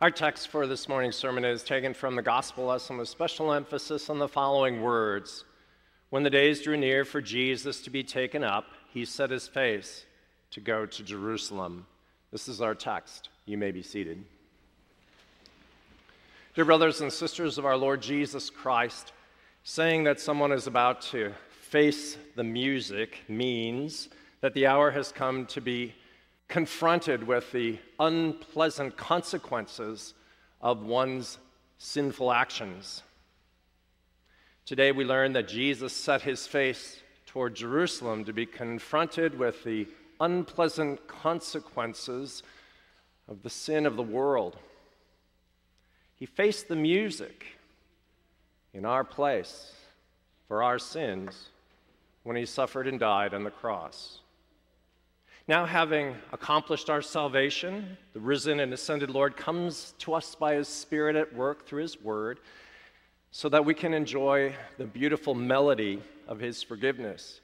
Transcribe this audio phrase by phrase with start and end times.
[0.00, 4.08] Our text for this morning's sermon is taken from the gospel lesson with special emphasis
[4.08, 5.44] on the following words.
[6.10, 10.06] When the days drew near for Jesus to be taken up, he set his face
[10.52, 11.84] to go to Jerusalem.
[12.30, 13.30] This is our text.
[13.44, 14.24] You may be seated.
[16.54, 19.12] Dear brothers and sisters of our Lord Jesus Christ,
[19.64, 24.10] saying that someone is about to face the music means
[24.42, 25.92] that the hour has come to be
[26.48, 30.14] confronted with the unpleasant consequences
[30.60, 31.38] of one's
[31.76, 33.02] sinful actions.
[34.64, 39.86] Today we learn that Jesus set his face toward Jerusalem to be confronted with the
[40.20, 42.42] unpleasant consequences
[43.28, 44.56] of the sin of the world.
[46.16, 47.46] He faced the music
[48.72, 49.72] in our place
[50.48, 51.50] for our sins
[52.24, 54.20] when he suffered and died on the cross.
[55.48, 60.68] Now, having accomplished our salvation, the risen and ascended Lord comes to us by his
[60.68, 62.40] Spirit at work through his word
[63.30, 67.40] so that we can enjoy the beautiful melody of his forgiveness,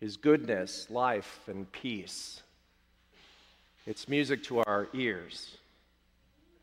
[0.00, 2.42] his goodness, life, and peace.
[3.86, 5.58] It's music to our ears,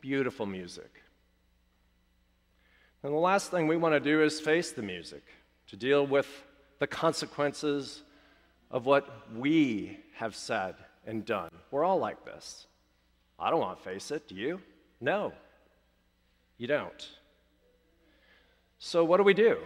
[0.02, 1.02] beautiful music.
[3.02, 5.22] And the last thing we want to do is face the music,
[5.68, 6.28] to deal with
[6.80, 8.02] the consequences
[8.70, 10.74] of what we have said
[11.06, 11.50] and done.
[11.70, 12.66] We're all like this.
[13.38, 14.28] I don't want to face it.
[14.28, 14.60] Do you?
[15.00, 15.32] No,
[16.58, 17.08] you don't.
[18.78, 19.58] So, what do we do?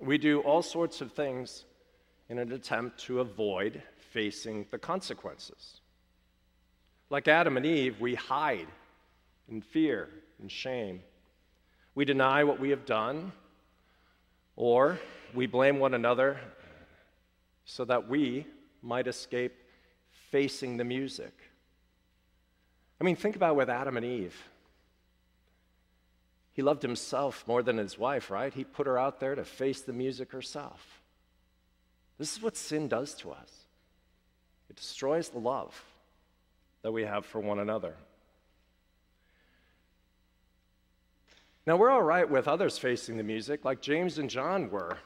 [0.00, 1.64] We do all sorts of things
[2.28, 5.80] in an attempt to avoid facing the consequences.
[7.10, 8.68] Like Adam and Eve, we hide
[9.48, 10.08] in fear
[10.40, 11.00] and shame.
[11.94, 13.32] We deny what we have done,
[14.56, 14.98] or
[15.34, 16.38] we blame one another
[17.68, 18.46] so that we
[18.82, 19.52] might escape
[20.30, 21.34] facing the music.
[22.98, 24.34] I mean, think about with Adam and Eve.
[26.54, 28.52] He loved himself more than his wife, right?
[28.54, 31.02] He put her out there to face the music herself.
[32.18, 33.52] This is what sin does to us
[34.70, 35.84] it destroys the love
[36.82, 37.94] that we have for one another.
[41.66, 44.96] Now, we're all right with others facing the music, like James and John were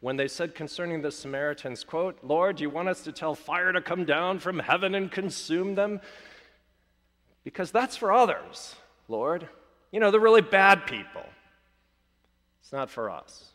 [0.00, 3.82] when they said concerning the Samaritans, quote, Lord, you want us to tell fire to
[3.82, 6.00] come down from heaven and consume them?
[7.44, 8.74] Because that's for others,
[9.08, 9.48] Lord.
[9.92, 11.24] You know, the really bad people.
[12.62, 13.50] It's not for us.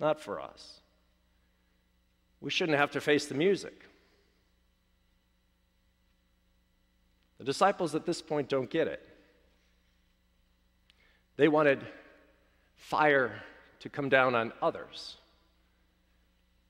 [0.00, 0.80] Not for us.
[2.40, 3.82] We shouldn't have to face the music.
[7.38, 9.06] The disciples at this point don't get it.
[11.36, 11.86] They wanted
[12.76, 13.42] fire
[13.80, 15.16] to come down on others.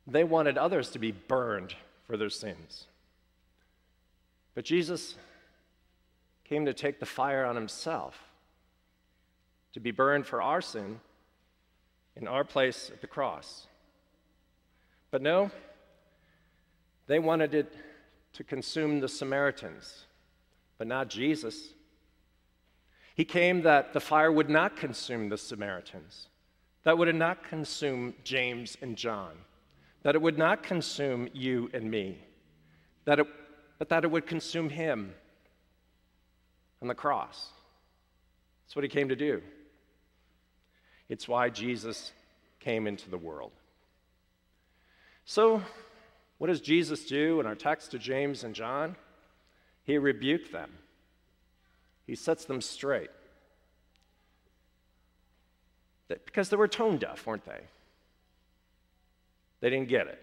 [0.07, 1.75] They wanted others to be burned
[2.07, 2.87] for their sins.
[4.55, 5.17] But Jesus
[6.45, 8.19] came to take the fire on himself,
[9.73, 11.01] to be burned for our sin
[12.15, 13.67] in our place at the cross.
[15.11, 15.51] But no,
[17.07, 17.73] they wanted it
[18.35, 20.05] to consume the Samaritans,
[20.79, 21.71] but not Jesus.
[23.15, 26.29] He came that the fire would not consume the Samaritans,
[26.87, 29.33] that would not consume James and John,
[30.05, 32.17] that it would not consume you and me,
[33.07, 33.27] that it,
[33.77, 35.13] but that it would consume him
[36.81, 37.49] on the cross.
[38.63, 39.43] That's what he came to do.
[41.09, 42.13] It's why Jesus
[42.61, 43.51] came into the world.
[45.25, 45.65] So,
[46.39, 48.95] what does Jesus do in our text to James and John?
[49.83, 50.71] He rebuked them,
[52.07, 53.11] he sets them straight
[56.09, 57.61] because they were tone deaf, weren't they?
[59.61, 60.21] They didn't get it.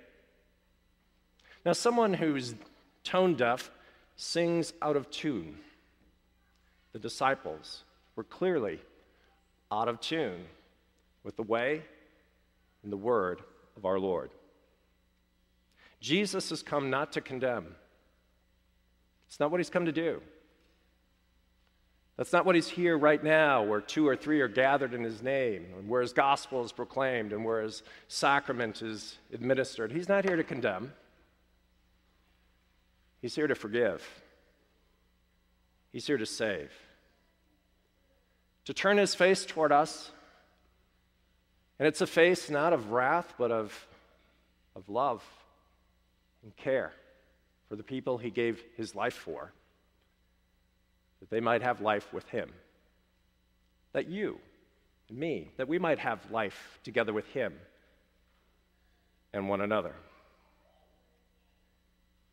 [1.66, 2.56] Now, someone who's
[3.04, 3.72] tone deaf
[4.16, 5.58] sings out of tune.
[6.92, 7.84] The disciples
[8.16, 8.80] were clearly
[9.72, 10.46] out of tune
[11.24, 11.82] with the way
[12.84, 13.42] and the word
[13.76, 14.30] of our Lord.
[16.00, 17.76] Jesus has come not to condemn,
[19.28, 20.22] it's not what he's come to do.
[22.18, 25.24] That's not what he's here right now, where two or three are gathered in his
[25.24, 29.92] name, and where his gospel is proclaimed, and where his sacrament is administered.
[29.92, 30.94] He's not here to condemn,
[33.22, 34.08] he's here to forgive,
[35.92, 36.72] he's here to save.
[38.66, 40.12] To turn his face toward us,
[41.80, 43.88] and it's a face not of wrath, but of,
[44.76, 45.22] of love
[46.44, 46.94] and care
[47.68, 49.52] for the people he gave his life for
[51.24, 52.52] that they might have life with him.
[53.94, 54.40] That you
[55.08, 57.54] and me, that we might have life together with him
[59.32, 59.96] and one another.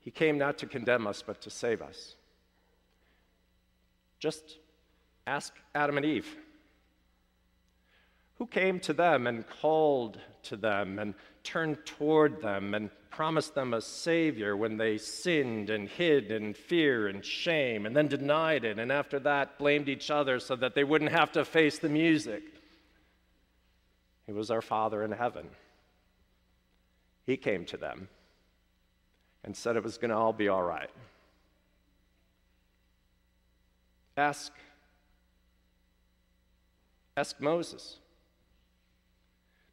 [0.00, 2.16] He came not to condemn us, but to save us.
[4.18, 4.58] Just
[5.24, 6.26] Ask Adam and Eve.
[8.38, 11.14] Who came to them and called to them and
[11.44, 17.08] turned toward them and promised them a Savior when they sinned and hid in fear
[17.08, 20.84] and shame and then denied it and after that blamed each other so that they
[20.84, 22.42] wouldn't have to face the music?
[24.26, 25.48] It was our Father in heaven.
[27.26, 28.08] He came to them
[29.44, 30.90] and said it was going to all be all right.
[34.16, 34.52] Ask,
[37.16, 37.99] ask Moses.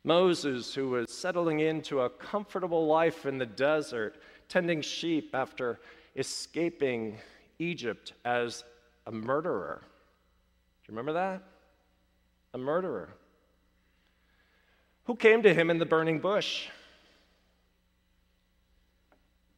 [0.07, 4.15] Moses, who was settling into a comfortable life in the desert,
[4.47, 5.81] tending sheep after
[6.15, 7.17] escaping
[7.59, 8.63] Egypt as
[9.05, 9.81] a murderer.
[9.81, 11.43] Do you remember that?
[12.53, 13.09] A murderer.
[15.03, 16.67] Who came to him in the burning bush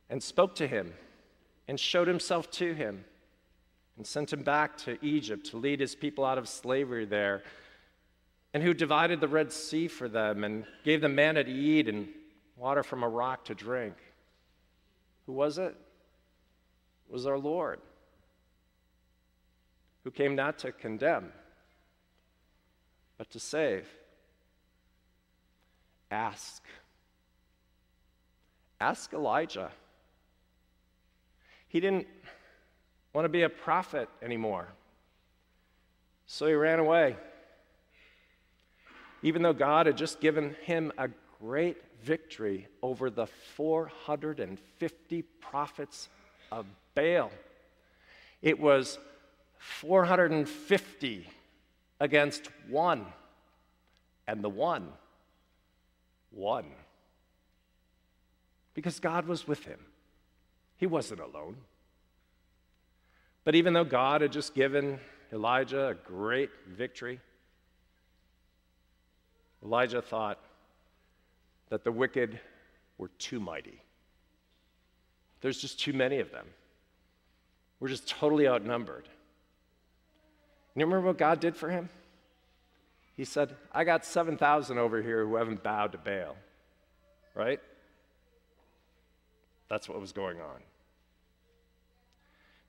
[0.09, 0.93] and spoke to him
[1.67, 3.05] and showed himself to him
[3.97, 7.43] and sent him back to Egypt to lead his people out of slavery there
[8.53, 12.07] and who divided the Red Sea for them and gave them manna to eat and
[12.55, 13.95] water from a rock to drink.
[15.25, 15.75] Who was it?
[17.07, 17.79] It was our Lord,
[20.03, 21.31] who came not to condemn,
[23.17, 23.87] but to save.
[26.11, 26.63] Ask.
[28.81, 29.71] Ask Elijah.
[31.67, 32.07] He didn't
[33.13, 34.67] want to be a prophet anymore,
[36.25, 37.15] so he ran away
[39.21, 41.09] even though God had just given him a
[41.41, 46.09] great victory over the 450 prophets
[46.51, 47.31] of Baal.
[48.41, 48.97] It was
[49.57, 51.27] 450
[51.99, 53.05] against one,
[54.27, 54.87] and the one
[56.31, 56.65] won.
[58.73, 59.79] Because God was with him,
[60.77, 61.57] he wasn't alone.
[63.43, 64.99] But even though God had just given
[65.33, 67.19] Elijah a great victory,
[69.63, 70.39] Elijah thought
[71.69, 72.39] that the wicked
[72.97, 73.81] were too mighty.
[75.41, 76.45] There's just too many of them.
[77.79, 79.05] We're just totally outnumbered.
[80.73, 81.89] And you remember what God did for him?
[83.15, 86.35] He said, I got 7,000 over here who haven't bowed to Baal.
[87.35, 87.59] Right?
[89.69, 90.61] That's what was going on.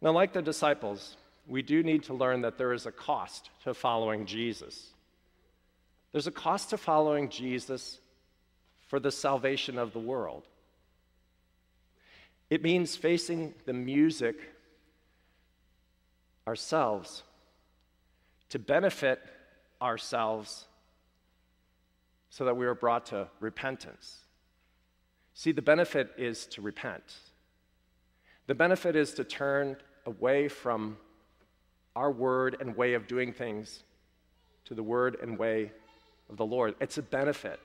[0.00, 1.16] Now, like the disciples,
[1.46, 4.90] we do need to learn that there is a cost to following Jesus.
[6.12, 8.00] There's a cost to following Jesus
[8.88, 10.46] for the salvation of the world.
[12.48, 14.36] It means facing the music
[16.48, 17.22] ourselves
[18.48, 19.20] to benefit
[19.80, 20.66] ourselves
[22.30, 24.18] so that we are brought to repentance.
[25.34, 27.14] See, the benefit is to repent.
[28.48, 30.96] The benefit is to turn away from
[31.94, 33.84] our word and way of doing things
[34.64, 35.72] to the word and way
[36.30, 36.74] of the Lord.
[36.80, 37.60] It's a benefit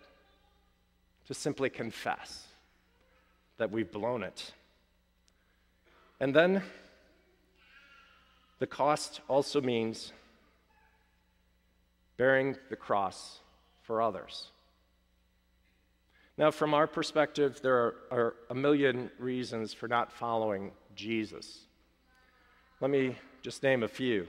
[1.27, 2.47] to simply confess
[3.57, 4.51] that we've blown it.
[6.19, 6.63] And then
[8.59, 10.12] the cost also means
[12.17, 13.39] bearing the cross
[13.83, 14.47] for others.
[16.38, 21.62] Now, from our perspective, there are, are, a million reasons for not following Jesus.
[22.81, 24.27] Let me just name a few.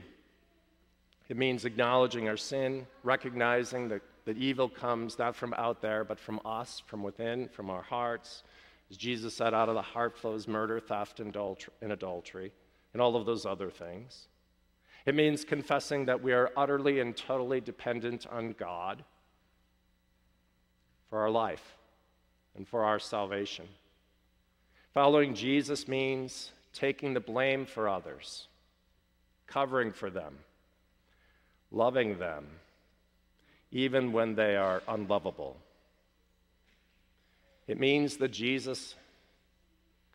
[1.27, 6.19] It means acknowledging our sin, recognizing that that evil comes not from out there, but
[6.19, 8.43] from us, from within, from our hearts.
[8.91, 11.33] As Jesus said, out of the heart flows murder, theft, and
[11.81, 12.51] adultery,
[12.91, 14.27] and all of those other things.
[15.05, 19.05] It means confessing that we are utterly and totally dependent on God
[21.09, 21.77] for our life
[22.57, 23.69] and for our salvation.
[24.93, 28.49] Following Jesus means taking the blame for others,
[29.47, 30.39] covering for them,
[31.71, 32.47] loving them
[33.77, 35.55] even when they are unlovable.
[37.67, 38.95] It means that Jesus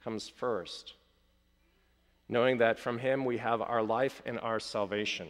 [0.02, 0.94] comes first,
[2.28, 5.28] knowing that from him we have our life and our salvation.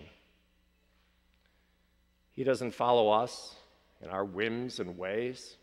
[2.30, 3.54] He doesn't follow us
[4.00, 5.56] in our whims and ways.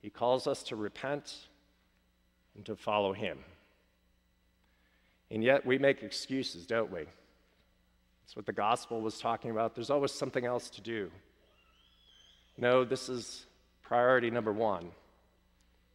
[0.00, 1.48] He calls us to repent
[2.54, 3.38] and to follow him.
[5.28, 7.00] And yet we make excuses, don't we?
[8.22, 9.74] That's what the gospel was talking about.
[9.74, 11.10] There's always something else to do.
[12.56, 13.46] No, this is
[13.82, 14.90] priority number one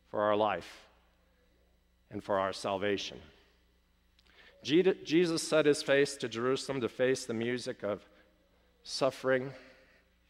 [0.09, 0.87] for our life
[2.11, 3.19] and for our salvation.
[4.63, 8.05] Jesus set his face to Jerusalem to face the music of
[8.83, 9.51] suffering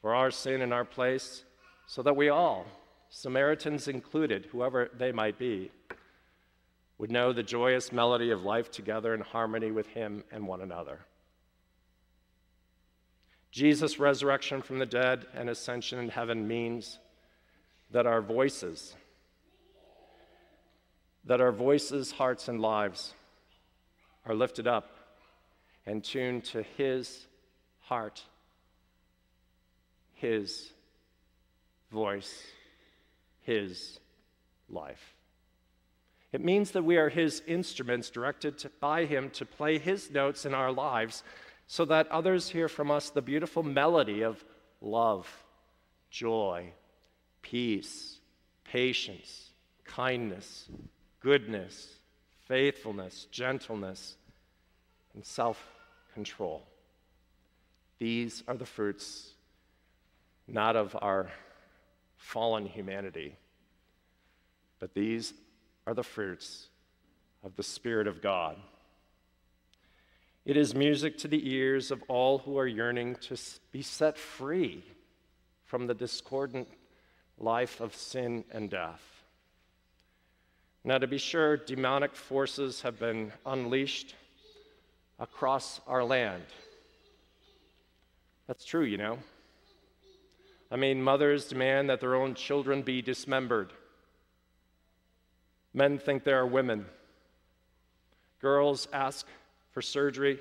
[0.01, 1.43] for our sin in our place,
[1.87, 2.65] so that we all,
[3.09, 5.71] Samaritans included, whoever they might be,
[6.97, 10.99] would know the joyous melody of life together in harmony with him and one another.
[13.51, 16.99] Jesus' resurrection from the dead and ascension in heaven means
[17.91, 18.95] that our voices,
[21.25, 23.13] that our voices, hearts, and lives
[24.25, 24.91] are lifted up
[25.85, 27.25] and tuned to His
[27.79, 28.21] heart,
[30.15, 30.73] His
[31.91, 32.43] voice,
[33.41, 33.99] His
[34.69, 35.15] life.
[36.33, 40.45] It means that we are His instruments directed to, by Him to play His notes
[40.45, 41.23] in our lives
[41.67, 44.43] so that others hear from us the beautiful melody of
[44.81, 45.27] love,
[46.09, 46.71] joy,
[47.41, 48.19] peace,
[48.63, 49.51] patience,
[49.83, 50.69] kindness,
[51.19, 51.99] goodness,
[52.47, 54.15] faithfulness, gentleness,
[55.13, 55.61] and self
[56.13, 56.63] control.
[57.99, 59.31] These are the fruits
[60.47, 61.29] not of our
[62.15, 63.35] fallen humanity,
[64.79, 65.33] but these
[65.85, 66.67] are the fruits
[67.43, 68.57] of the Spirit of God.
[70.47, 73.35] It is music to the ears of all who are yearning to
[73.73, 74.81] be set free
[75.65, 76.69] from the discordant
[77.37, 79.01] life of sin and death.
[80.85, 84.15] Now, to be sure, demonic forces have been unleashed
[85.19, 86.45] across our land.
[88.47, 89.17] That's true, you know.
[90.71, 93.73] I mean, mothers demand that their own children be dismembered.
[95.73, 96.85] Men think they are women.
[98.39, 99.27] Girls ask
[99.77, 100.39] for surgery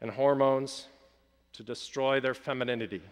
[0.00, 0.86] and hormones
[1.52, 3.02] to destroy their femininity.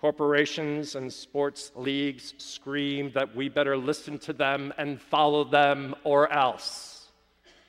[0.00, 6.32] Corporations and sports leagues scream that we better listen to them and follow them or
[6.32, 7.08] else.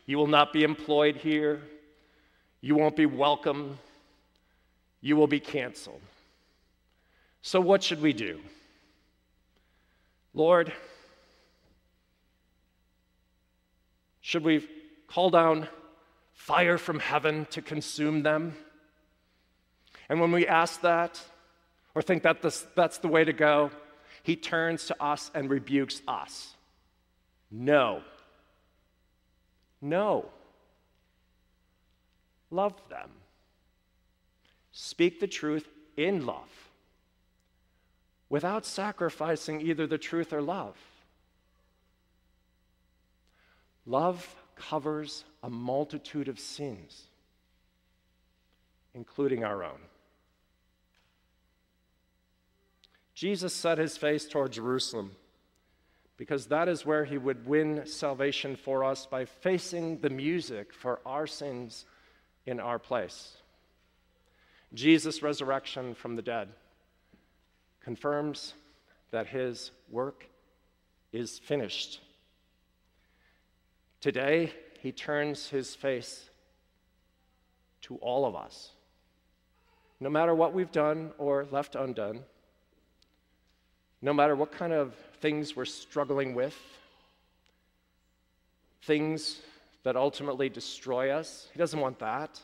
[0.05, 1.59] You will not be employed here.
[2.61, 3.77] You won't be welcome.
[5.01, 5.99] You will be canceled.
[7.41, 8.39] So, what should we do?
[10.33, 10.71] Lord,
[14.21, 14.65] should we
[15.09, 15.67] call down
[16.37, 18.55] fire from heaven to consume them?
[20.07, 21.21] And when we ask that,
[21.93, 23.71] or think that this, that's the way to go,
[24.23, 26.53] he turns to us and rebukes us.
[27.51, 28.01] No.
[29.81, 30.25] No.
[32.49, 33.09] Love them.
[34.71, 35.67] Speak the truth
[35.97, 36.69] in love
[38.29, 40.77] without sacrificing either the truth or love.
[43.85, 47.07] Love covers a multitude of sins,
[48.93, 49.79] including our own.
[53.13, 55.15] Jesus set his face toward Jerusalem
[56.17, 60.99] because that is where he would win salvation for us by facing the music for
[61.05, 61.85] our sins
[62.45, 63.37] in our place.
[64.73, 66.49] Jesus' resurrection from the dead
[67.81, 68.53] confirms
[69.11, 70.25] that his work
[71.13, 72.01] is finished.
[73.99, 76.29] Today, he turns his face
[77.81, 78.71] to all of us.
[79.99, 82.19] No matter what we've done or left undone,
[84.01, 86.55] no matter what kind of things we're struggling with,
[88.83, 89.41] things
[89.83, 92.39] that ultimately destroy us, he doesn't want that.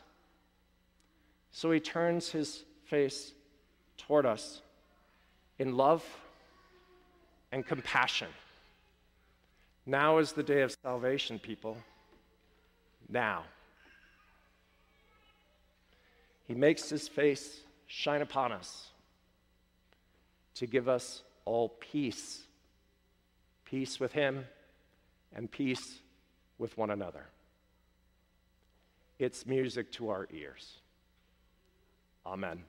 [1.52, 3.34] So he turns his face
[3.98, 4.62] toward us
[5.60, 6.04] in love
[7.52, 8.30] and compassion.
[9.86, 11.78] Now is the day of salvation, people.
[13.10, 13.44] Now.
[16.48, 18.90] He makes his face shine upon us
[20.56, 22.44] to give us all peace
[23.74, 24.46] peace with him
[25.36, 25.98] and peace
[26.60, 27.26] with one another.
[29.18, 30.78] It's music to our ears.
[32.24, 32.66] Amen.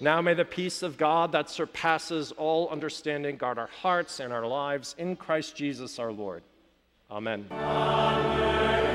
[0.00, 4.46] Now may the peace of God that surpasses all understanding guard our hearts and our
[4.46, 6.42] lives in Christ Jesus our Lord.
[7.10, 7.46] Amen.
[7.50, 8.87] Amen.